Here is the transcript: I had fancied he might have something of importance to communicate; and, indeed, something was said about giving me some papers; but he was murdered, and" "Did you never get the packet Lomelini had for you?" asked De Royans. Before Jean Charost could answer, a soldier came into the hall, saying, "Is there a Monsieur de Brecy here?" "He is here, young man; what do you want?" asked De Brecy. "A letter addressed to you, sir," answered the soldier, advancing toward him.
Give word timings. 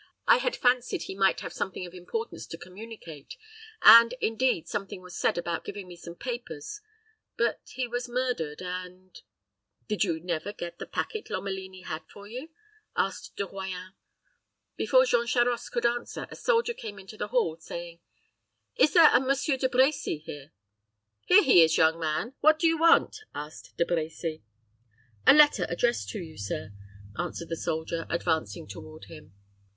I 0.25 0.37
had 0.37 0.55
fancied 0.55 1.03
he 1.03 1.13
might 1.13 1.41
have 1.41 1.53
something 1.53 1.85
of 1.85 1.93
importance 1.93 2.47
to 2.47 2.57
communicate; 2.57 3.35
and, 3.83 4.15
indeed, 4.19 4.67
something 4.67 4.99
was 4.99 5.15
said 5.15 5.37
about 5.37 5.63
giving 5.63 5.87
me 5.87 5.95
some 5.95 6.15
papers; 6.15 6.81
but 7.37 7.59
he 7.67 7.87
was 7.87 8.09
murdered, 8.09 8.63
and" 8.63 9.21
"Did 9.87 10.03
you 10.03 10.19
never 10.19 10.53
get 10.53 10.79
the 10.79 10.87
packet 10.87 11.29
Lomelini 11.29 11.81
had 11.83 12.01
for 12.11 12.27
you?" 12.27 12.49
asked 12.97 13.35
De 13.35 13.45
Royans. 13.45 13.93
Before 14.75 15.05
Jean 15.05 15.27
Charost 15.27 15.71
could 15.71 15.85
answer, 15.85 16.25
a 16.31 16.35
soldier 16.35 16.73
came 16.73 16.97
into 16.97 17.15
the 17.15 17.27
hall, 17.27 17.57
saying, 17.57 17.99
"Is 18.77 18.93
there 18.93 19.11
a 19.13 19.19
Monsieur 19.19 19.55
de 19.55 19.69
Brecy 19.69 20.23
here?" 20.23 20.51
"He 21.27 21.61
is 21.61 21.75
here, 21.75 21.85
young 21.85 21.99
man; 21.99 22.33
what 22.39 22.57
do 22.57 22.65
you 22.65 22.79
want?" 22.79 23.17
asked 23.35 23.77
De 23.77 23.85
Brecy. 23.85 24.41
"A 25.27 25.33
letter 25.35 25.67
addressed 25.69 26.09
to 26.09 26.19
you, 26.19 26.39
sir," 26.39 26.71
answered 27.19 27.49
the 27.49 27.55
soldier, 27.55 28.07
advancing 28.09 28.65
toward 28.67 29.05
him. 29.05 29.35